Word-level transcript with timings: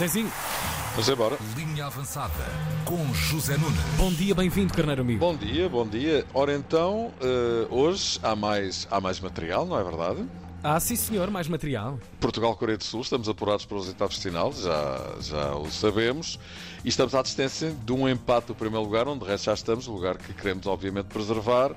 Zezinho, 0.00 0.32
Vamos 0.92 1.08
embora. 1.10 1.38
Linha 1.54 1.84
avançada 1.84 2.32
com 2.86 3.12
José 3.12 3.58
Nunes. 3.58 3.78
bom 3.98 4.10
dia, 4.10 4.34
bem-vindo, 4.34 4.72
carneiro 4.72 5.02
amigo. 5.02 5.20
Bom 5.20 5.36
dia, 5.36 5.68
bom 5.68 5.86
dia. 5.86 6.24
Ora 6.32 6.54
então, 6.54 7.12
eh, 7.20 7.66
hoje 7.68 8.18
há 8.22 8.34
mais, 8.34 8.88
há 8.90 8.98
mais 8.98 9.20
material, 9.20 9.66
não 9.66 9.78
é 9.78 9.84
verdade? 9.84 10.24
Ah, 10.64 10.80
sim 10.80 10.96
senhor, 10.96 11.30
mais 11.30 11.48
material. 11.48 11.98
Portugal-Coreia 12.18 12.78
do 12.78 12.84
Sul, 12.84 13.02
estamos 13.02 13.28
apurados 13.28 13.66
para 13.66 13.76
os 13.76 13.88
oitavos 13.88 14.16
de 14.16 14.22
final, 14.22 14.54
já, 14.54 15.16
já 15.20 15.54
o 15.54 15.70
sabemos. 15.70 16.38
E 16.82 16.88
estamos 16.88 17.14
à 17.14 17.20
distância 17.20 17.70
de 17.70 17.92
um 17.92 18.08
empate 18.08 18.46
do 18.46 18.54
primeiro 18.54 18.84
lugar, 18.84 19.06
onde 19.06 19.22
de 19.22 19.30
resto 19.30 19.44
já 19.44 19.54
estamos, 19.54 19.86
o 19.86 19.92
lugar 19.92 20.16
que 20.16 20.32
queremos 20.32 20.66
obviamente 20.66 21.08
preservar. 21.08 21.76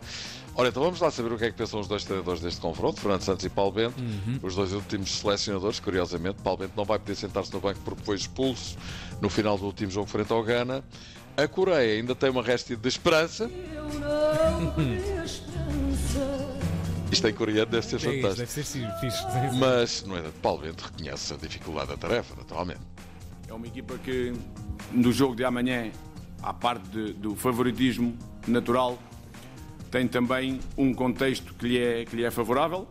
Ora, 0.56 0.70
então 0.70 0.84
vamos 0.84 1.00
lá 1.02 1.10
saber 1.10 1.32
o 1.34 1.38
que 1.38 1.46
é 1.46 1.52
que 1.52 1.58
pensam 1.58 1.80
os 1.80 1.88
dois 1.88 2.04
treinadores 2.04 2.40
deste 2.40 2.62
confronto, 2.62 3.00
Fernando 3.02 3.22
Santos 3.24 3.44
e 3.44 3.50
Paulo 3.50 3.72
Bento, 3.72 3.96
os 4.44 4.54
dois 4.56 4.72
últimos 4.72 5.10
selecionadores, 5.12 5.80
curiosamente. 5.80 6.42
Paulo 6.44 6.60
Bento 6.60 6.74
não 6.78 6.86
vai 6.86 7.00
poder 7.00 7.16
sentar-se 7.16 7.52
no 7.52 7.60
banco 7.60 7.80
porque 7.84 8.04
foi 8.04 8.16
expulso 8.16 8.78
no 9.20 9.30
final 9.32 9.58
do 9.58 9.66
último 9.66 9.90
jogo 9.90 10.06
frente 10.08 10.32
ao 10.32 10.44
Ghana. 10.44 10.84
A 11.36 11.48
Coreia 11.48 11.96
ainda 12.00 12.14
tem 12.14 12.30
uma 12.30 12.44
réstia 12.44 12.76
de 12.78 12.88
esperança. 12.88 13.50
Isto 17.12 17.28
em 17.28 17.34
coreano 17.34 17.70
deve 17.72 17.86
ser 17.86 17.96
É 17.96 17.98
isso, 17.98 18.06
fantástico. 18.08 18.38
deve 18.38 18.52
ser 18.52 18.64
sim, 18.64 18.88
fixe. 19.00 19.24
Mas, 19.60 20.04
no 20.04 20.18
entanto, 20.18 20.34
Paulo 20.42 20.62
Bento 20.62 20.82
reconhece 20.92 21.34
a 21.34 21.38
dificuldade 21.38 21.90
da 21.90 21.98
tarefa, 21.98 22.34
naturalmente. 22.36 22.80
É 23.48 23.54
uma 23.54 23.68
equipa 23.68 23.98
que, 24.00 24.34
no 24.92 25.12
jogo 25.12 25.36
de 25.36 25.44
amanhã, 25.46 25.92
à 26.42 26.52
parte 26.54 26.88
de- 26.90 27.14
do 27.14 27.36
favoritismo 27.36 28.18
natural, 28.48 28.98
tem 29.94 30.08
também 30.08 30.60
um 30.76 30.92
contexto 30.92 31.54
que 31.54 31.68
lhe 31.68 31.78
é, 31.78 32.04
que 32.04 32.16
lhe 32.16 32.24
é 32.24 32.32
favorável, 32.32 32.88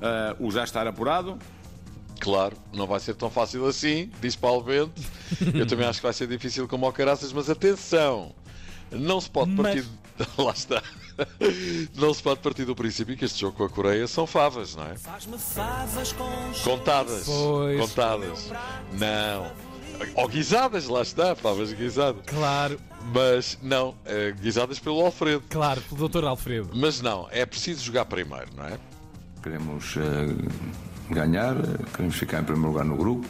ah, 0.00 0.36
o 0.38 0.52
já 0.52 0.62
estar 0.62 0.86
apurado. 0.86 1.36
Claro, 2.20 2.56
não 2.72 2.86
vai 2.86 3.00
ser 3.00 3.16
tão 3.16 3.28
fácil 3.28 3.66
assim, 3.66 4.08
diz 4.20 4.36
Paulo 4.36 4.62
Bento. 4.62 5.02
Eu 5.52 5.66
também 5.66 5.84
acho 5.84 5.98
que 5.98 6.04
vai 6.04 6.12
ser 6.12 6.28
difícil 6.28 6.68
como 6.68 6.86
ao 6.86 6.92
caraças, 6.92 7.32
mas 7.32 7.50
atenção! 7.50 8.32
Não 8.92 9.20
se 9.20 9.28
pode 9.28 9.50
Mas- 9.50 9.66
partir. 9.66 9.84
Lá 10.38 10.52
está. 10.52 10.80
Não 11.96 12.14
se 12.14 12.22
pode 12.22 12.38
partir 12.38 12.64
do 12.64 12.76
princípio 12.76 13.16
que 13.16 13.24
este 13.24 13.40
jogo 13.40 13.56
com 13.56 13.64
a 13.64 13.68
Coreia 13.68 14.06
são 14.06 14.24
favas, 14.24 14.76
não 14.76 14.84
é? 14.86 14.96
Faz-me 14.96 15.36
favas 15.36 16.12
com 16.12 16.30
Contadas. 16.62 17.24
Pois. 17.24 17.80
Contadas. 17.80 18.52
Não. 18.92 19.73
Ou 20.14 20.28
guisadas, 20.28 20.86
lá 20.88 21.02
está, 21.02 21.34
favas 21.34 21.72
guisadas. 21.72 22.22
Claro, 22.26 22.78
Mas 23.12 23.58
não, 23.62 23.94
eh, 24.06 24.32
guisadas 24.40 24.78
pelo 24.78 25.04
Alfredo. 25.04 25.42
claro, 25.50 25.80
pelo 25.82 25.98
doutor 25.98 26.24
Alfredo. 26.24 26.70
Mas 26.74 27.00
não, 27.02 27.28
é 27.30 27.44
preciso 27.44 27.84
jogar 27.84 28.04
primeiro, 28.06 28.46
não 28.56 28.64
é? 28.66 28.78
Queremos 29.42 29.94
eh, 29.96 30.34
ganhar, 31.10 31.54
eh, 31.56 31.84
queremos 31.94 32.16
ficar 32.16 32.40
em 32.40 32.44
primeiro 32.44 32.68
lugar 32.70 32.84
no 32.84 32.96
grupo. 32.96 33.28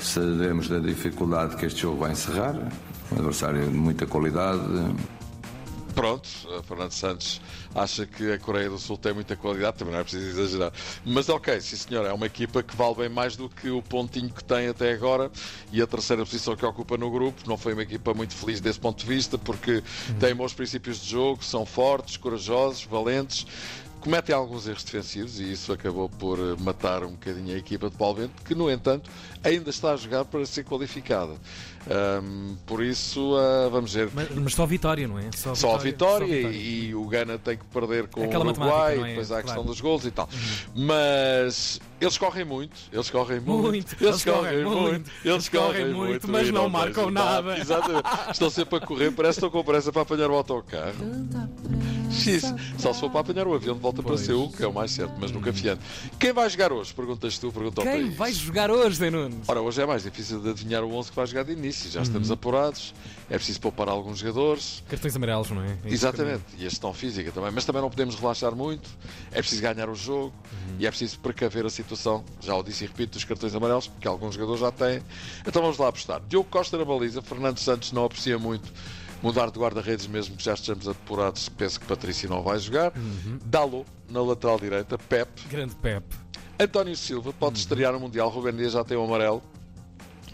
Sabemos 0.00 0.68
da 0.68 0.78
dificuldade 0.78 1.56
que 1.56 1.66
este 1.66 1.82
jogo 1.82 1.98
vai 1.98 2.12
encerrar. 2.12 2.54
Um 3.12 3.16
adversário 3.16 3.62
de 3.68 3.76
muita 3.76 4.06
qualidade. 4.06 4.60
Pronto, 5.98 6.28
a 6.56 6.62
Fernando 6.62 6.92
Santos 6.92 7.40
acha 7.74 8.06
que 8.06 8.30
a 8.30 8.38
Coreia 8.38 8.70
do 8.70 8.78
Sul 8.78 8.96
tem 8.96 9.12
muita 9.12 9.34
qualidade, 9.34 9.78
também 9.78 9.94
não 9.94 10.00
é 10.00 10.04
preciso 10.04 10.28
exagerar. 10.28 10.72
Mas 11.04 11.28
ok, 11.28 11.60
sim 11.60 11.74
senhor, 11.74 12.06
é 12.06 12.12
uma 12.12 12.26
equipa 12.26 12.62
que 12.62 12.76
vale 12.76 12.94
bem 12.94 13.08
mais 13.08 13.34
do 13.34 13.48
que 13.48 13.68
o 13.68 13.82
pontinho 13.82 14.30
que 14.30 14.44
tem 14.44 14.68
até 14.68 14.92
agora 14.92 15.28
e 15.72 15.82
a 15.82 15.88
terceira 15.88 16.24
posição 16.24 16.54
que 16.54 16.64
ocupa 16.64 16.96
no 16.96 17.10
grupo. 17.10 17.42
Não 17.48 17.58
foi 17.58 17.72
uma 17.72 17.82
equipa 17.82 18.14
muito 18.14 18.36
feliz 18.36 18.60
desse 18.60 18.78
ponto 18.78 19.00
de 19.00 19.06
vista, 19.06 19.36
porque 19.36 19.82
tem 20.20 20.32
bons 20.36 20.54
princípios 20.54 21.00
de 21.00 21.10
jogo, 21.10 21.42
são 21.42 21.66
fortes, 21.66 22.16
corajosos, 22.16 22.84
valentes. 22.84 23.44
Cometem 24.00 24.34
alguns 24.34 24.66
erros 24.66 24.84
defensivos 24.84 25.40
e 25.40 25.52
isso 25.52 25.72
acabou 25.72 26.08
por 26.08 26.38
eh, 26.38 26.54
matar 26.60 27.02
um 27.04 27.10
bocadinho 27.12 27.54
a 27.54 27.58
equipa 27.58 27.90
de 27.90 27.96
Paulo 27.96 28.14
Bento, 28.20 28.32
que 28.44 28.54
no 28.54 28.70
entanto 28.70 29.10
ainda 29.44 29.70
está 29.70 29.92
a 29.92 29.96
jogar 29.96 30.24
para 30.24 30.44
ser 30.46 30.64
qualificada. 30.64 31.32
Ahm, 31.90 32.56
por 32.66 32.82
isso, 32.82 33.34
ah, 33.36 33.68
vamos 33.70 33.94
ver. 33.94 34.10
Mas, 34.14 34.30
mas 34.30 34.54
só 34.54 34.66
vitória, 34.66 35.08
não 35.08 35.18
é? 35.18 35.30
Só 35.34 35.50
a 35.50 35.54
vitória, 35.54 35.58
só 35.58 35.78
vitória. 35.78 36.26
E, 36.26 36.88
e 36.88 36.94
o 36.94 37.04
Ghana 37.06 37.38
tem 37.38 37.56
que 37.56 37.64
perder 37.66 38.08
com 38.08 38.22
Aquela 38.24 38.44
o 38.44 38.48
Uruguai, 38.48 38.98
é? 39.00 39.04
depois 39.08 39.32
há 39.32 39.38
a 39.38 39.42
questão 39.42 39.62
Claro. 39.62 39.70
dos 39.70 39.80
gols 39.80 40.04
e 40.04 40.10
tal. 40.10 40.28
Mas 40.74 41.80
eles 42.00 42.16
correm 42.18 42.44
muito, 42.44 42.76
eles 42.92 43.10
correm 43.10 43.40
muito, 43.40 43.62
Muito, 43.62 43.96
eles 44.04 44.24
correm 44.24 44.64
muito, 44.64 45.10
eles 45.24 45.48
correm 45.48 45.92
muito, 45.92 46.28
mas 46.28 46.48
e 46.48 46.52
não 46.52 46.62
tens 46.62 46.72
marcam 46.72 47.04
resultado. 47.06 47.44
nada. 47.44 47.58
Exatamente. 47.60 48.08
Estão 48.32 48.50
sempre 48.50 48.76
a 48.76 48.80
correr, 48.80 49.10
parece 49.12 49.40
que 49.40 49.46
estão 49.46 49.50
com 49.62 49.64
pressa 49.64 49.92
para 49.92 50.02
apanhar 50.02 50.30
o 50.30 50.34
autocarro. 50.34 50.94
X. 52.10 52.42
Só 52.78 52.92
se 52.92 53.00
for 53.00 53.10
para 53.10 53.20
apanhar 53.20 53.46
o 53.46 53.54
avião 53.54 53.74
de 53.74 53.80
volta 53.80 54.02
Pois. 54.02 54.20
para 54.20 54.26
Seul, 54.26 54.50
que 54.50 54.62
é 54.62 54.66
o 54.66 54.72
mais 54.72 54.90
certo, 54.90 55.12
mas 55.20 55.30
nunca 55.30 55.52
fiando. 55.52 55.80
Quem 56.18 56.32
vai 56.32 56.48
jogar 56.48 56.72
hoje? 56.72 56.92
Perguntas 56.94 57.38
tu, 57.38 57.52
pergunta 57.52 57.80
ao 57.82 57.86
Quem 57.86 58.04
país. 58.06 58.16
vai 58.16 58.32
jogar 58.32 58.70
hoje, 58.70 58.96
Zé 58.96 59.10
Nunes? 59.10 59.46
Ora, 59.46 59.60
hoje 59.60 59.82
é 59.82 59.86
mais 59.86 60.02
difícil 60.04 60.40
de 60.40 60.48
adivinhar 60.50 60.82
o 60.82 60.92
11 60.94 61.10
que 61.10 61.16
vai 61.16 61.26
jogar 61.26 61.42
de 61.44 61.52
início. 61.52 61.90
Já 61.90 62.00
Uhum. 62.00 62.04
estamos 62.04 62.30
apurados, 62.30 62.94
é 63.28 63.36
preciso 63.36 63.60
poupar 63.60 63.88
alguns 63.88 64.18
jogadores. 64.20 64.82
Cartões 64.88 65.14
amarelos, 65.16 65.50
não 65.50 65.62
é? 65.62 65.76
É 65.84 65.92
Exatamente, 65.92 66.42
e 66.58 66.66
a 66.66 66.68
gestão 66.70 66.94
física 66.94 67.30
também, 67.30 67.50
mas 67.50 67.64
também 67.64 67.82
não 67.82 67.90
podemos 67.90 68.14
relaxar 68.14 68.54
muito, 68.54 68.88
é 69.30 69.40
preciso 69.40 69.60
ganhar 69.62 69.88
o 69.90 69.94
jogo 69.94 70.32
e 70.78 70.86
é 70.86 70.90
preciso 70.90 71.18
precaver 71.18 71.66
a 71.66 71.70
situação, 71.70 71.87
já 72.40 72.54
o 72.54 72.62
disse 72.62 72.84
e 72.84 72.86
repito, 72.86 73.12
dos 73.14 73.24
cartões 73.24 73.54
amarelos, 73.54 73.86
porque 73.88 74.06
alguns 74.08 74.34
jogadores 74.34 74.60
já 74.60 74.70
têm. 74.72 75.02
Então 75.46 75.62
vamos 75.62 75.78
lá 75.78 75.88
apostar. 75.88 76.20
Diogo 76.28 76.48
Costa 76.50 76.76
na 76.78 76.84
baliza, 76.84 77.22
Fernando 77.22 77.58
Santos 77.58 77.92
não 77.92 78.04
aprecia 78.04 78.38
muito 78.38 78.72
mudar 79.22 79.50
de 79.50 79.58
guarda-redes, 79.58 80.06
mesmo 80.06 80.36
que 80.36 80.44
já 80.44 80.54
estejamos 80.54 80.86
apurados, 80.88 81.48
penso 81.48 81.80
que 81.80 81.86
Patrício 81.86 82.28
não 82.28 82.42
vai 82.42 82.58
jogar. 82.58 82.92
Dalo 83.44 83.84
na 84.08 84.22
lateral 84.22 84.58
direita, 84.60 84.96
Pep. 84.96 85.28
que- 85.42 85.48
Grande 85.48 85.74
Pep. 85.74 86.04
António 86.60 86.96
Silva 86.96 87.32
pode 87.32 87.58
estrear 87.58 87.92
no 87.92 88.00
Mundial, 88.00 88.28
Rubén 88.28 88.54
Dias 88.54 88.72
já 88.72 88.84
tem 88.84 88.96
o 88.96 89.02
amarelo, 89.04 89.42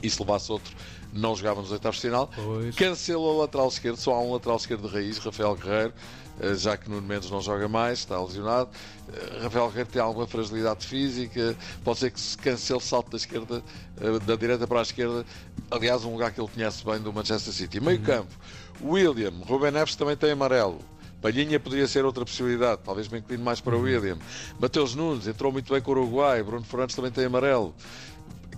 e 0.04 0.10
se 0.10 0.20
levasse 0.20 0.53
outro, 0.53 0.75
não 1.12 1.34
jogava 1.34 1.60
nos 1.60 1.72
oitavos 1.72 1.97
de 1.97 2.03
final. 2.03 2.31
Pois. 2.34 2.75
Cancela 2.75 3.20
o 3.20 3.38
lateral 3.38 3.69
esquerdo, 3.69 3.97
só 3.97 4.15
há 4.15 4.20
um 4.20 4.32
lateral 4.32 4.56
esquerdo 4.56 4.87
de 4.87 4.94
raiz, 4.94 5.19
Rafael 5.19 5.54
Guerreiro, 5.56 5.94
eh, 6.41 6.54
já 6.54 6.76
que 6.76 6.91
Nuno 6.91 7.06
Mendes 7.06 7.31
não 7.31 7.41
joga 7.41 7.66
mais, 7.69 8.00
está 8.00 8.20
lesionado. 8.20 8.69
Eh, 9.09 9.38
Rafael 9.43 9.69
Guerreiro 9.69 9.91
tem 9.91 10.03
alguma 10.03 10.26
fragilidade 10.26 10.87
física, 10.87 11.56
pode 11.82 12.00
ser 12.00 12.10
que 12.10 12.20
se 12.20 12.37
cancele 12.37 12.81
salto 12.81 13.10
da 13.10 13.16
esquerda, 13.16 13.62
eh, 14.00 14.19
da 14.26 14.37
direita 14.37 14.66
para 14.66 14.81
a 14.81 14.82
esquerda. 14.82 15.25
Aliás, 15.70 16.04
um 16.04 16.12
lugar 16.12 16.32
que 16.32 16.41
ele 16.41 16.48
conhece 16.48 16.84
bem 16.84 17.00
do 17.00 17.12
Manchester 17.12 17.53
City. 17.53 17.81
Meio 17.81 18.00
campo, 18.00 18.34
William, 18.82 19.32
Ruben 19.47 19.70
Neves 19.70 19.97
também 19.97 20.16
tem 20.16 20.32
amarelo. 20.32 20.78
Palhinha 21.22 21.59
poderia 21.59 21.88
ser 21.88 22.04
outra 22.04 22.22
possibilidade, 22.22 22.82
talvez 22.84 23.09
me 23.09 23.19
incline 23.19 23.43
mais 23.43 23.59
para 23.59 23.75
o 23.75 23.81
William. 23.81 24.19
Mateus 24.60 24.94
Nunes 24.94 25.26
entrou 25.26 25.50
muito 25.50 25.72
bem 25.72 25.81
com 25.81 25.93
o 25.93 25.94
Uruguai, 25.94 26.43
Bruno 26.43 26.66
Fernandes 26.66 26.94
também 26.94 27.10
tem 27.10 27.25
amarelo. 27.25 27.75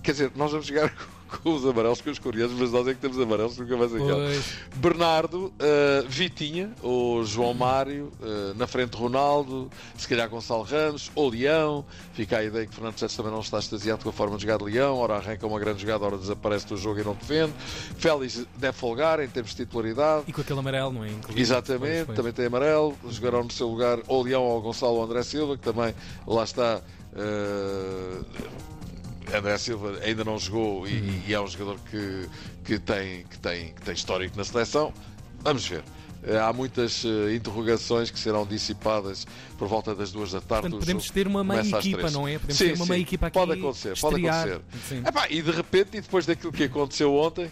Quer 0.03 0.13
dizer, 0.13 0.33
nós 0.35 0.51
vamos 0.51 0.67
jogar 0.67 0.93
com 1.43 1.55
os 1.55 1.67
amarelos, 1.67 2.01
com 2.01 2.11
os 2.11 2.19
coreanos, 2.19 2.55
mas 2.59 2.71
nós 2.73 2.87
é 2.89 2.95
que 2.95 3.01
temos 3.01 3.19
amarelos, 3.19 3.57
nunca 3.59 3.77
mais 3.77 3.95
aquele. 3.95 4.11
Pois. 4.13 4.45
Bernardo, 4.77 5.47
uh, 5.47 6.09
Vitinha, 6.09 6.71
ou 6.83 7.25
João 7.25 7.53
Mário, 7.55 8.13
uh, 8.21 8.55
na 8.57 8.67
frente 8.67 8.97
Ronaldo, 8.97 9.71
se 9.97 10.07
calhar 10.07 10.29
Gonçalo 10.29 10.63
Ramos, 10.63 11.11
ou 11.15 11.29
Leão. 11.31 11.85
Fica 12.15 12.39
a 12.39 12.45
ideia 12.45 12.67
que 12.67 12.75
Fernando 12.75 12.99
Santos 12.99 13.17
também 13.17 13.33
não 13.33 13.41
está 13.41 13.59
extasiado 13.59 14.03
com 14.03 14.09
a 14.11 14.13
forma 14.13 14.37
de 14.37 14.43
jogar 14.43 14.59
de 14.59 14.65
Leão, 14.65 14.97
ora 14.97 15.15
arranca 15.17 15.47
uma 15.47 15.59
grande 15.59 15.81
jogada, 15.83 16.05
ora 16.05 16.17
desaparece 16.19 16.67
do 16.67 16.77
jogo 16.77 17.01
e 17.01 17.05
não 17.05 17.15
defende. 17.15 17.53
Félix 17.99 18.47
deve 18.57 18.77
folgar 18.77 19.21
em 19.21 19.29
termos 19.29 19.51
de 19.55 19.65
titularidade. 19.65 20.25
E 20.27 20.33
com 20.33 20.41
aquele 20.41 20.59
amarelo, 20.59 20.93
não 20.93 21.05
é? 21.05 21.09
Inclusive. 21.09 21.41
Exatamente, 21.41 21.81
Pois, 21.87 22.07
pois. 22.07 22.17
também 22.17 22.33
tem 22.33 22.47
amarelo. 22.47 22.97
Jogarão 23.11 23.45
no 23.45 23.51
seu 23.51 23.69
lugar 23.69 23.99
ou 24.07 24.23
Leão 24.23 24.43
ou 24.43 24.61
Gonçalo 24.63 24.95
ou 24.95 25.05
André 25.05 25.23
Silva, 25.23 25.57
que 25.57 25.63
também 25.63 25.95
lá 26.27 26.45
está. 26.45 26.81
eh, 27.17 28.21
André 29.35 29.59
Silva 29.59 29.99
ainda 30.03 30.25
não 30.25 30.39
jogou 30.39 30.87
e, 30.87 31.23
e 31.27 31.35
é 31.35 31.41
um 31.41 31.47
jogador 31.47 31.79
que, 31.91 32.29
que, 32.65 32.79
tem, 32.79 33.25
que, 33.25 33.39
tem, 33.39 33.75
que 33.75 33.83
tem 33.83 33.95
histórico 33.95 34.37
na 34.37 34.45
seleção. 34.45 34.93
Vamos 35.41 35.67
ver. 35.67 35.83
Eh, 36.23 36.39
Há 36.39 36.53
muitas 36.53 37.05
eh, 37.05 37.35
interrogações 37.35 38.11
que 38.11 38.19
serão 38.19 38.45
dissipadas 38.45 39.27
por 39.59 39.69
volta 39.69 39.95
das 39.95 40.11
duas 40.13 40.33
da 40.33 40.41
tarde. 40.41 40.63
Portanto, 40.63 40.81
podemos 40.81 41.11
ter 41.11 41.27
uma 41.27 41.45
meia 41.45 41.61
equipa, 41.61 42.11
não 42.11 42.27
é? 42.27 42.39
Podemos 42.39 42.57
sim, 42.57 42.69
ter 42.69 42.75
uma 42.75 42.87
meia 42.87 43.01
equipa 43.01 43.27
aqui 43.27 43.39
Pode 43.39 43.53
acontecer, 43.53 43.99
pode 44.01 44.27
acontecer. 44.27 44.61
Epá, 45.07 45.27
e 45.31 45.43
de 45.43 45.51
repente, 45.51 45.97
e 45.97 46.01
depois 46.01 46.27
daquilo 46.27 46.53
que 46.53 46.65
aconteceu 46.65 47.15
ontem, 47.15 47.51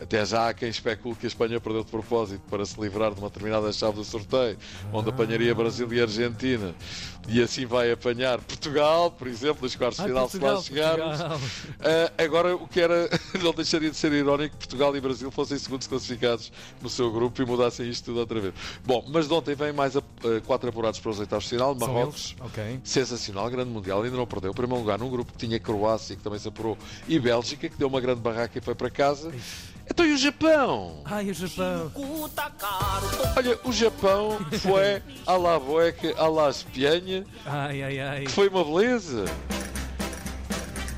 até 0.00 0.24
já 0.24 0.48
há 0.48 0.54
quem 0.54 0.68
especule 0.68 1.14
que 1.14 1.26
a 1.26 1.28
Espanha 1.28 1.60
perdeu 1.60 1.84
de 1.84 1.90
propósito 1.90 2.40
para 2.48 2.64
se 2.64 2.80
livrar 2.80 3.12
de 3.12 3.20
uma 3.20 3.28
determinada 3.28 3.72
chave 3.72 3.96
do 3.96 4.04
sorteio, 4.04 4.56
onde 4.92 5.10
apanharia 5.10 5.54
Brasil 5.54 5.92
e 5.92 6.00
Argentina, 6.00 6.74
e 7.28 7.42
assim 7.42 7.66
vai 7.66 7.92
apanhar 7.92 8.40
Portugal, 8.40 9.10
por 9.10 9.28
exemplo, 9.28 9.62
nos 9.62 9.76
quartos 9.76 9.98
de 9.98 10.06
final, 10.06 10.28
se 10.28 10.38
lá 10.38 10.60
chegarmos. 10.60 11.20
Ah, 11.20 12.12
agora, 12.18 12.56
o 12.56 12.66
que 12.66 12.80
era, 12.80 13.08
não 13.42 13.52
deixaria 13.52 13.90
de 13.90 13.96
ser 13.96 14.12
irónico 14.12 14.56
que 14.56 14.66
Portugal 14.66 14.96
e 14.96 15.00
Brasil 15.00 15.30
fossem 15.30 15.58
segundos 15.58 15.86
classificados 15.86 16.50
no 16.80 16.88
seu 16.88 17.10
grupo 17.10 17.40
e 17.42 17.44
mudassem 17.44 17.88
isto 17.88 18.06
tudo 18.06 18.20
outra 18.20 18.40
vez. 18.40 18.54
Bom, 18.84 19.04
mas 19.08 19.28
de 19.28 19.34
ontem 19.34 19.54
vem 19.54 19.72
mais 19.72 19.96
a, 19.96 20.00
ah, 20.00 20.40
quatro 20.46 20.68
apurados 20.70 20.98
para 20.98 21.10
os 21.10 21.20
oitavos 21.20 21.44
de 21.44 21.50
final, 21.50 21.74
Marrocos. 21.74 22.34
eles? 22.38 22.50
Ok. 22.50 22.80
Sensacional, 22.84 23.50
grande 23.50 23.70
mundial, 23.70 24.02
ainda 24.02 24.16
não 24.16 24.26
perdeu. 24.26 24.52
Primeiro 24.52 24.82
lugar 24.82 24.98
num 24.98 25.10
grupo 25.10 25.32
que 25.32 25.46
tinha 25.46 25.60
Croácia, 25.60 26.16
que 26.16 26.22
também 26.22 26.38
se 26.38 26.48
apurou, 26.48 26.76
e 27.06 27.18
Bélgica, 27.18 27.68
que 27.68 27.76
deu 27.76 27.88
uma 27.88 28.00
grande 28.00 28.20
barraca 28.20 28.58
e 28.58 28.60
foi 28.60 28.74
para 28.74 28.90
casa. 28.90 29.30
Então 29.90 30.06
e 30.06 30.12
o 30.12 30.18
Japão? 30.18 31.02
Ai, 31.04 31.30
o 31.30 31.34
Japão. 31.34 31.92
Olha, 33.36 33.58
o 33.64 33.72
Japão 33.72 34.38
foi 34.60 35.02
à 35.26 35.36
la 35.36 35.58
bueca, 35.58 36.14
à 36.16 36.28
la 36.28 36.48
espianha, 36.48 37.24
Ai, 37.44 37.82
ai, 37.82 37.98
ai. 38.00 38.24
que 38.24 38.30
foi 38.30 38.48
uma 38.48 38.64
beleza. 38.64 39.24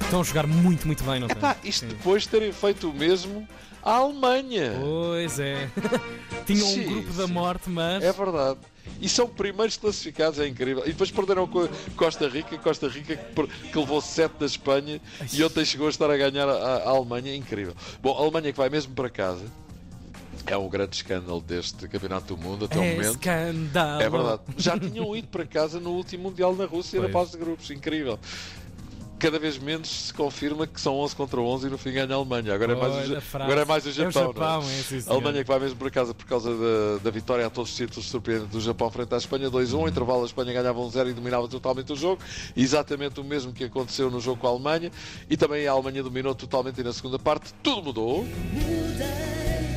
Estão 0.03 0.21
a 0.21 0.25
jogar 0.25 0.47
muito, 0.47 0.87
muito 0.87 1.03
bem, 1.05 1.19
não 1.21 1.27
estão? 1.27 1.41
Pá, 1.41 1.57
isto 1.65 1.81
Sim. 1.81 1.89
depois 1.89 2.25
de 2.25 2.29
terem 2.29 2.53
feito 2.53 2.91
o 2.91 2.93
mesmo 2.93 3.49
à 3.83 3.95
Alemanha. 3.95 4.75
Pois 4.79 5.41
é. 5.41 5.71
Tinham 6.45 6.69
um 6.69 6.85
grupo 6.85 7.13
da 7.15 7.27
morte, 7.27 7.71
mas. 7.71 8.05
É 8.05 8.13
verdade. 8.13 8.59
E 9.01 9.09
são 9.09 9.29
primeiros 9.29 9.77
classificados, 9.77 10.39
é 10.39 10.47
incrível. 10.47 10.83
E 10.85 10.91
depois 10.91 11.11
perderam 11.11 11.47
com 11.47 11.69
Costa 11.97 12.29
Rica, 12.29 12.57
Costa 12.59 12.89
Rica 12.89 13.17
que, 13.17 13.79
levou 13.79 14.01
7 14.01 14.35
da 14.39 14.47
Espanha 14.47 15.01
e 15.33 15.43
ontem 15.45 15.65
chegou 15.65 15.87
a 15.87 15.91
estar 15.91 16.11
a 16.11 16.17
ganhar 16.17 16.49
a, 16.49 16.53
a 16.79 16.89
Alemanha, 16.91 17.35
incrível. 17.35 17.75
Bom, 18.01 18.17
a 18.17 18.21
Alemanha 18.21 18.53
que 18.53 18.59
vai 18.59 18.69
mesmo 18.69 18.95
para 18.95 19.11
casa. 19.11 19.45
É 20.47 20.57
um 20.57 20.69
grande 20.69 20.97
escândalo 20.97 21.41
deste 21.41 21.87
Campeonato 21.89 22.35
do 22.35 22.43
Mundo 22.43 22.65
até 22.65 22.77
o 22.79 22.83
É 22.83 22.95
momento. 22.95 23.11
escândalo. 23.13 24.03
É 24.03 24.11
verdade. 24.11 24.43
Já 24.57 24.79
tinham 24.79 25.15
ido 25.17 25.29
para 25.29 25.47
casa 25.47 25.79
no 25.79 25.91
último 25.91 26.25
Mundial 26.25 26.55
na 26.57 26.65
Rússia 26.65 27.01
na 27.01 27.09
Pois. 27.09 27.13
fase 27.29 27.39
de 27.39 27.45
grupos. 27.45 27.71
Incrível. 27.71 28.19
Cada 29.23 29.39
vez 29.39 29.57
menos 29.57 29.89
se 29.89 30.13
confirma 30.13 30.67
que 30.67 30.81
são 30.81 30.97
11 30.97 31.15
contra 31.15 31.41
11 31.41 31.69
e 31.69 31.71
no 31.71 31.79
fim 31.79 31.93
ganha 31.93 32.13
a 32.13 32.17
Alemanha. 32.17 32.53
Agora 32.53 32.73
é 32.73 32.75
mais, 32.75 33.09
o, 33.09 33.37
agora 33.37 33.61
é 33.61 33.65
mais 33.65 33.87
o 33.87 33.89
É 33.89 33.93
o 33.93 33.95
Japão. 33.95 34.23
é? 34.23 34.27
Japão, 34.27 34.63
é, 34.63 34.83
sim, 34.83 35.05
a. 35.07 35.13
Alemanha 35.13 35.45
que 35.45 35.49
vai 35.49 35.61
mesmo 35.61 35.77
para 35.77 35.91
casa 35.93 36.13
por 36.13 36.27
causa 36.27 36.51
da, 36.51 36.99
da 37.05 37.11
vitória 37.13 37.47
a 37.47 37.49
todos 37.49 37.71
os 37.71 37.77
títulos 37.77 38.11
surpreendentes 38.11 38.53
do 38.53 38.61
Japão 38.61 38.91
frente 38.91 39.15
à 39.15 39.19
Espanha 39.19 39.49
2-1. 39.49 39.89
Intervalo 39.91 40.25
a 40.25 40.27
Espanha 40.27 40.53
ganhava 40.53 40.81
1-0 40.81 41.11
e 41.11 41.13
dominava 41.13 41.47
totalmente 41.47 41.93
o 41.93 41.97
jogo. 41.97 42.21
Exatamente 42.57 43.21
o 43.21 43.25
mesmo 43.25 43.53
que 43.53 43.63
aconteceu 43.63 44.11
no 44.11 44.21
jogo 44.21 44.41
com 44.41 44.49
a 44.49 44.51
Alemanha. 44.51 44.91
E 45.31 45.37
também 45.37 45.69
a 45.69 45.71
Alemanha 45.71 46.03
dominou 46.03 46.35
totalmente 46.35 46.81
e 46.81 46.83
na 46.83 46.93
segunda 46.93 47.17
parte 47.17 47.55
tudo 47.63 47.81
mudou. 47.81 48.27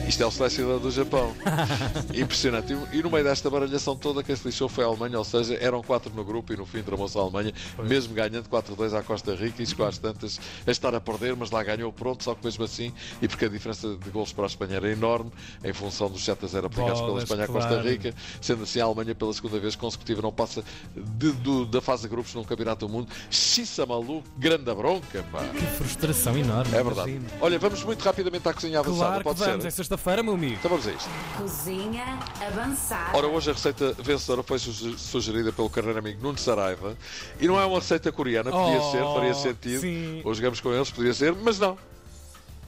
Isto 0.08 0.22
é 0.24 0.26
o 0.26 0.32
selecionador 0.32 0.80
do 0.80 0.92
Japão. 0.92 1.34
Impressionante. 2.14 2.74
E- 2.74 2.98
E 3.00 3.04
no 3.04 3.10
meio 3.10 3.24
desta 3.24 3.50
baralhação 3.50 3.96
toda, 3.96 4.24
quem 4.24 4.36
se 4.36 4.46
lixou 4.48 4.70
foi 4.70 4.84
a 4.84 4.88
Alemanha, 4.88 5.18
ou 5.18 5.24
seja, 5.24 5.56
eram 5.60 5.82
quatro 5.82 6.12
no 6.14 6.24
grupo 6.24 6.54
e 6.54 6.56
no 6.58 6.66
fim 6.66 6.82
tramou-se 6.84 7.18
a 7.18 7.22
Alemanha, 7.22 7.54
mesmo 7.84 8.14
ganhando 8.14 8.48
4-2 8.48 8.94
à 8.98 9.02
Costa 9.04 9.34
Rica 9.36 9.62
e 9.64 9.66
chegou 9.66 9.86
às 9.86 9.98
tantas 9.98 10.40
a 10.66 10.72
estar 10.72 10.94
a 10.96 11.02
perder, 11.02 11.36
mas 11.36 11.50
lá 11.52 11.64
ganhou 11.64 11.92
pronto, 11.92 12.24
só 12.24 12.34
que 12.36 12.46
mesmo 12.46 12.64
assim, 12.64 12.94
e 13.22 13.28
porque 13.28 13.46
a 13.46 13.50
diferença 13.50 13.96
de 13.96 14.10
golos 14.12 14.32
para 14.32 14.46
a 14.46 14.48
Espanha 14.48 14.76
era 14.76 14.90
enorme, 14.92 15.32
em 15.64 15.74
função 15.74 16.10
dos 16.10 16.24
7 16.24 16.46
a 16.46 16.48
0 16.48 16.68
aplicados 16.68 17.00
pela 17.00 17.08
Bolas, 17.08 17.24
Espanha 17.24 17.44
à 17.44 17.48
Costa 17.48 17.70
claro. 17.70 17.88
Rica, 17.90 18.14
sendo 18.42 18.64
assim 18.64 18.80
a 18.80 18.86
Alemanha 18.86 19.16
pela 19.16 19.34
segunda 19.34 19.60
vez 19.60 19.76
consecutiva 19.76 20.22
não 20.22 20.32
passa 20.32 20.64
de- 20.96 21.66
da 21.66 21.82
fase 21.82 22.04
de 22.04 22.10
grupos 22.10 22.34
num 22.36 22.44
campeonato 22.44 22.86
do 22.88 22.92
mundo. 22.92 23.08
Xissa 23.30 23.86
maluco, 23.86 24.24
grande 24.38 24.74
bronca, 24.74 25.24
pá. 25.32 25.44
Que 25.44 25.66
frustração 25.78 26.38
enorme. 26.38 26.74
É 26.76 26.84
verdade. 26.84 27.12
imagino. 27.12 27.26
Olha, 27.42 27.60
vamos 27.60 27.84
muito 27.84 28.02
rapidamente 28.04 28.48
à 28.48 28.54
cozinha 28.54 28.80
avançada, 28.80 29.06
Claro 29.06 29.24
pode 29.24 29.40
vamos. 29.40 29.64
ser? 29.64 29.95
Sexta-feira, 29.96 30.22
meu 30.24 30.34
amigo. 30.34 30.56
Então 30.56 30.70
vamos 30.70 30.86
a 30.88 30.92
isto. 30.92 31.10
Cozinha 31.38 32.20
avançada. 32.46 33.18
Ora, 33.18 33.28
hoje 33.28 33.50
a 33.50 33.54
receita 33.54 33.94
vencedora 33.98 34.44
foi 34.44 34.60
suge- 34.60 34.98
sugerida 34.98 35.54
pelo 35.54 35.70
carreiro 35.70 35.98
amigo 35.98 36.22
Nuno 36.22 36.38
Saraiva 36.38 36.98
e 37.40 37.48
não 37.48 37.60
é 37.60 37.66
uma 37.66 37.80
receita 37.80 38.12
coreana, 38.12 38.52
podia 38.52 38.82
Oh, 38.82 38.92
ser, 38.92 39.04
faria 39.14 39.34
sentido. 39.34 39.80
sim. 39.80 40.22
Hoje 40.26 40.40
jogamos 40.42 40.60
com 40.60 40.74
eles, 40.74 40.92
podia 40.92 41.14
ser, 41.14 41.34
mas 41.34 41.58
não. 41.60 41.78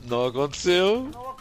Não 0.06 0.26
aconteceu. 0.26 1.10
Aconteceu, 1.14 1.37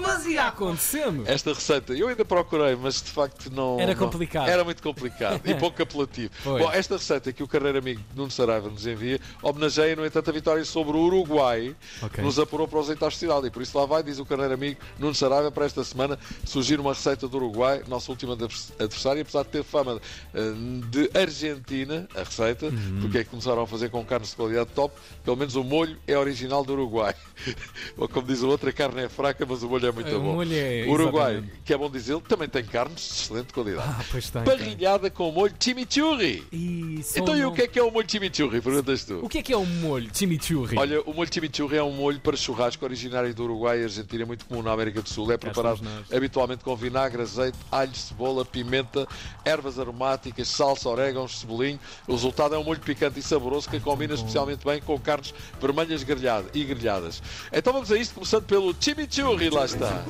mas 0.00 0.26
ia 0.26 0.46
acontecendo. 0.46 1.24
Esta 1.26 1.52
receita 1.52 1.92
eu 1.94 2.08
ainda 2.08 2.24
procurei, 2.24 2.76
mas 2.76 3.02
de 3.02 3.10
facto 3.10 3.50
não. 3.50 3.78
Era 3.80 3.92
não- 3.94 3.98
complicado. 3.98 4.48
Era 4.48 4.64
muito 4.64 4.82
complicado 4.82 5.40
e 5.44 5.54
pouco 5.56 5.82
apelativo. 5.82 6.30
Pois. 6.42 6.62
Bom, 6.62 6.72
esta 6.72 6.96
receita 6.96 7.32
que 7.32 7.42
o 7.42 7.48
carreiro 7.48 7.78
amigo 7.78 8.00
Nuno 8.14 8.30
Saraiva 8.30 8.68
nos 8.68 8.86
envia 8.86 9.20
homenageia, 9.42 9.96
no 9.96 10.04
entanto, 10.06 10.28
a 10.30 10.32
vitória 10.32 10.64
sobre 10.64 10.96
o 10.96 11.00
Uruguai, 11.00 11.74
Ok. 12.02 12.10
que 12.10 12.22
nos 12.22 12.38
apurou 12.38 12.68
para 12.68 12.78
os 12.78 12.88
oitavos 12.88 13.14
de 13.14 13.20
final. 13.20 13.44
E 13.44 13.50
por 13.50 13.62
isso 13.62 13.76
lá 13.78 13.86
vai, 13.86 14.02
diz 14.02 14.18
o 14.18 14.24
carreiro 14.24 14.54
amigo 14.54 14.80
Nuno 14.98 15.14
Saraiva, 15.14 15.50
para 15.50 15.64
esta 15.66 15.82
semana 15.84 16.18
surgir 16.44 16.78
uma 16.80 16.92
receita 16.92 17.26
do 17.28 17.36
Uruguai, 17.36 17.82
nosso 17.88 18.10
último 18.10 18.32
advers- 18.32 18.72
adversário, 18.78 19.22
apesar 19.22 19.42
de 19.44 19.48
ter 19.50 19.64
fama 19.64 20.00
eh, 20.32 20.52
de 20.90 21.10
Argentina, 21.18 22.08
a 22.14 22.20
receita, 22.22 22.66
Uhum. 22.66 22.98
porque 23.02 23.18
é 23.18 23.24
que 23.24 23.30
começaram 23.30 23.62
a 23.62 23.66
fazer 23.66 23.90
com 23.90 24.04
carnes 24.04 24.30
de 24.30 24.36
qualidade 24.36 24.70
top, 24.74 24.94
pelo 25.24 25.36
menos 25.36 25.54
o 25.56 25.64
molho 25.64 25.96
é 26.06 26.16
original 26.16 26.64
do 26.64 26.72
Uruguai. 26.72 27.14
Ou 27.96 28.08
como 28.08 28.26
diz 28.26 28.42
o 28.42 28.48
outro, 28.48 28.68
a 28.68 28.72
carne 28.72 29.02
é 29.02 29.08
fraca, 29.08 29.23
mas 29.48 29.62
o 29.62 29.68
molho 29.68 29.86
é 29.86 29.92
muito 29.92 30.14
O 30.16 30.20
bom. 30.20 30.42
é- 30.42 30.84
o 30.86 30.90
Uruguai, 30.92 31.32
exatamente. 31.32 31.60
que 31.64 31.72
é 31.72 31.76
bom 31.78 31.90
dizer, 31.90 32.20
também 32.22 32.48
tem 32.48 32.64
carnes 32.64 32.96
de 33.00 33.14
excelente 33.22 33.52
qualidade. 33.52 33.88
Ah, 33.88 34.04
pois 34.10 34.28
tem. 34.30 34.42
Parrilhada 34.44 35.10
com 35.10 35.30
molho 35.32 35.54
chimichurri. 35.58 36.44
E 36.52 37.00
Então 37.16 37.36
e 37.36 37.40
não- 37.42 37.50
o 37.50 37.54
que 37.54 37.62
é 37.62 37.66
que 37.68 37.78
é 37.78 37.82
o 37.82 37.90
molho 37.90 38.06
chimichurri? 38.10 38.60
Perguntas 38.60 39.04
tu. 39.04 39.20
O 39.24 39.28
que 39.28 39.38
é 39.38 39.42
que 39.42 39.52
é 39.52 39.56
o 39.56 39.64
molho 39.66 40.10
chimichurri? 40.12 40.76
Olha, 40.78 41.00
o 41.02 41.14
molho 41.14 41.30
chimichurri 41.32 41.76
é 41.76 41.82
um 41.82 41.92
molho 41.92 42.20
para 42.20 42.36
churrasco 42.36 42.84
originário 42.84 43.32
do 43.34 43.44
Uruguai 43.44 43.80
e 43.80 43.84
Argentina, 43.84 44.26
muito 44.26 44.44
comum 44.46 44.62
na 44.62 44.72
América 44.72 45.00
do 45.02 45.08
Sul. 45.08 45.30
É 45.32 45.36
preparado 45.36 45.80
habitualmente 46.12 46.62
com 46.64 46.74
vinagre, 46.76 47.22
azeite, 47.22 47.56
alho, 47.70 47.94
cebola, 47.94 48.44
pimenta, 48.44 49.06
ervas 49.44 49.78
aromáticas, 49.78 50.48
salsa, 50.48 50.88
orégãos, 50.88 51.40
cebolinho. 51.40 51.78
O 52.06 52.12
resultado 52.12 52.54
é 52.54 52.58
um 52.58 52.64
molho 52.64 52.80
picante 52.80 53.18
e 53.20 53.22
saboroso 53.22 53.68
que 53.68 53.78
combina 53.80 54.14
especialmente 54.14 54.64
bem 54.64 54.80
com 54.80 54.98
carnes 54.98 55.32
vermelhas 55.60 56.02
grelhada- 56.02 56.48
e 56.54 56.64
grelhadas. 56.64 57.22
Então 57.52 57.72
vamos 57.72 57.90
a 57.92 57.96
isto, 57.96 58.14
começando 58.14 58.44
pelo 58.44 58.74
chimichurri, 58.78 59.04
lá 59.22 59.64
está. 59.64 60.02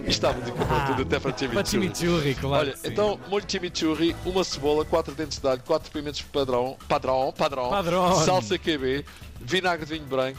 Isto 0.00 0.08
está 0.08 0.32
muito 0.32 0.52
tudo 0.86 1.02
até 1.02 1.18
para 1.18 1.32
Para 1.32 1.38
chimichurri. 1.38 1.66
chimichurri, 1.66 2.34
claro. 2.34 2.68
Olha, 2.68 2.78
então, 2.84 3.18
molho 3.28 3.44
chimichurri, 3.48 4.14
uma 4.24 4.44
cebola, 4.44 4.84
quatro 4.84 5.14
dentes 5.14 5.38
de 5.38 5.48
alho, 5.48 5.62
quatro 5.64 5.90
pimentos 5.90 6.20
padrão, 6.22 6.76
padrão, 6.88 7.32
padrão, 7.36 7.70
Padrão. 7.70 8.14
salsa 8.24 8.58
QB, 8.58 9.04
vinagre 9.40 9.86
de 9.86 9.94
vinho 9.94 10.06
branco, 10.06 10.38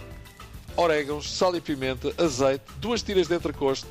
orégãos, 0.75 1.31
sal 1.31 1.55
e 1.55 1.61
pimenta, 1.61 2.13
azeite, 2.17 2.63
duas 2.77 3.01
tiras 3.01 3.27
de 3.27 3.35
entrecosto. 3.35 3.87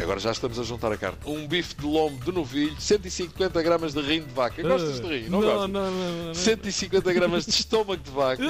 Agora 0.00 0.18
já 0.20 0.30
estamos 0.30 0.58
a 0.58 0.62
juntar 0.62 0.90
a 0.92 0.96
carne. 0.96 1.18
Um 1.26 1.46
bife 1.46 1.74
de 1.74 1.84
lombo 1.84 2.24
de 2.24 2.32
novilho, 2.32 2.74
150 2.80 3.60
gramas 3.62 3.92
de 3.92 4.00
rim 4.00 4.22
de 4.22 4.32
vaca. 4.32 4.62
Gostas 4.62 5.00
de 5.00 5.06
rim? 5.06 5.28
Não, 5.28 5.40
não, 5.40 5.48
gostas? 5.52 5.70
não, 5.70 5.90
não, 5.90 6.24
não. 6.28 6.34
150 6.34 7.12
gramas 7.12 7.44
de 7.44 7.50
estômago 7.50 8.02
de 8.02 8.10
vaca, 8.10 8.42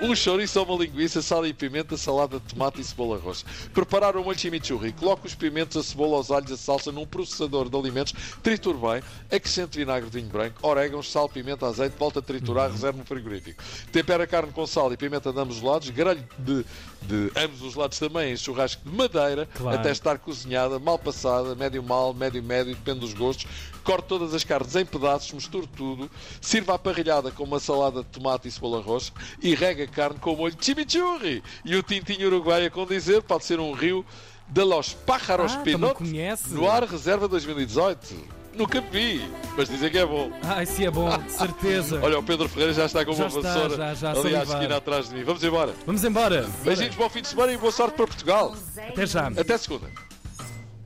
um 0.00 0.14
chouriço 0.14 0.60
ou 0.60 0.64
uma 0.66 0.84
linguiça, 0.84 1.20
sal 1.20 1.44
e 1.46 1.52
pimenta, 1.52 1.96
salada 1.96 2.38
de 2.38 2.46
tomate 2.46 2.80
e 2.80 2.84
cebola 2.84 3.18
roxa. 3.18 3.44
Preparar 3.74 4.16
o 4.16 4.22
molho 4.22 4.38
chimichurri. 4.38 4.92
Coloque 4.92 5.26
os 5.26 5.34
pimentos, 5.34 5.76
a 5.76 5.82
cebola, 5.82 6.18
os 6.20 6.30
alhos, 6.30 6.52
a 6.52 6.56
salsa 6.56 6.92
num 6.92 7.04
processador 7.04 7.68
de 7.68 7.76
alimentos, 7.76 8.14
triture 8.42 8.78
bem, 8.78 9.02
acrescente 9.36 9.76
vinagre 9.76 10.08
de 10.08 10.18
vinho 10.20 10.30
branco, 10.30 10.64
orégãos, 10.66 11.10
sal, 11.10 11.28
pimenta, 11.28 11.66
azeite, 11.66 11.96
volta 11.98 12.20
a 12.20 12.22
triturar, 12.22 12.70
reserve 12.70 12.98
no 12.98 13.04
frigorífico. 13.04 13.62
Tempera 13.92 14.22
a 14.24 14.26
carne 14.26 14.52
com 14.52 14.66
sal 14.66 14.92
e 14.92 14.96
pimenta 14.96 15.32
de 15.32 15.40
ambos 15.40 15.56
os 15.56 15.62
lados, 15.62 15.90
grelhe 15.90 16.22
de, 16.38 16.64
de 17.02 17.32
ambos 17.36 17.62
os 17.62 17.74
lados 17.74 17.98
também 17.98 18.32
em 18.32 18.36
churrasco 18.36 18.88
de 18.88 18.94
madeira, 18.96 19.48
Claro. 19.54 19.78
até 19.78 19.90
estar 19.90 20.18
cozinhada, 20.18 20.78
mal 20.78 20.98
passada, 20.98 21.54
médio 21.56 21.82
mal, 21.82 22.14
médio 22.14 22.42
médio, 22.42 22.74
depende 22.74 23.00
dos 23.00 23.14
gostos. 23.14 23.46
Corte 23.82 24.06
todas 24.06 24.34
as 24.34 24.44
carnes 24.44 24.76
em 24.76 24.84
pedaços, 24.84 25.32
misture 25.32 25.66
tudo, 25.66 26.10
sirva 26.40 26.74
a 26.74 26.78
parrilhada 26.78 27.30
com 27.30 27.42
uma 27.42 27.58
salada 27.58 28.02
de 28.02 28.08
tomate 28.10 28.46
e 28.46 28.50
cebola 28.50 28.80
roxa 28.82 29.10
e 29.42 29.54
rega 29.54 29.87
carne 29.88 30.18
com 30.20 30.32
o 30.32 30.36
molho 30.36 30.54
chimichurri. 30.60 31.42
E 31.64 31.74
o 31.76 31.82
tintinho 31.82 32.26
uruguai 32.28 32.66
a 32.66 32.70
condizer 32.70 33.22
pode 33.22 33.44
ser 33.44 33.58
um 33.60 33.72
rio 33.72 34.04
de 34.48 34.62
los 34.62 34.94
pájaros 34.94 35.52
Ah, 35.54 35.58
pinot 35.58 35.94
conhece. 35.94 36.48
no 36.54 36.70
ar 36.70 36.84
reserva 36.84 37.26
2018. 37.28 38.38
Nunca 38.54 38.80
vi, 38.80 39.22
mas 39.56 39.68
dizem 39.68 39.88
que 39.88 39.98
é 39.98 40.04
bom. 40.06 40.32
Ai, 40.42 40.66
se 40.66 40.84
é 40.84 40.90
bom, 40.90 41.16
de 41.16 41.30
certeza. 41.30 42.00
Olha, 42.02 42.18
o 42.18 42.22
Pedro 42.24 42.48
Ferreira 42.48 42.72
já 42.72 42.86
está 42.86 43.04
com 43.04 43.12
Já 43.12 43.24
uma 43.24 43.28
está, 43.28 43.40
vassoura 43.54 43.76
já, 43.76 43.94
já, 43.94 44.10
ali 44.10 44.34
à 44.34 44.42
esquina 44.42 44.76
atrás 44.78 45.08
de 45.08 45.14
mim. 45.14 45.22
Vamos 45.22 45.44
embora. 45.44 45.74
Vamos 45.86 46.02
embora. 46.02 46.44
Beijinhos, 46.64 46.96
bom 46.96 47.08
fim 47.08 47.22
de 47.22 47.28
semana 47.28 47.52
e 47.52 47.56
boa 47.56 47.70
sorte 47.70 47.94
para 47.94 48.06
Portugal. 48.06 48.56
Até 48.76 49.06
já. 49.06 49.28
Até 49.28 49.56
segunda. 49.58 49.88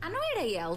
Ah, 0.02 0.10
não 0.10 0.18
era 0.36 0.44
ele, 0.44 0.76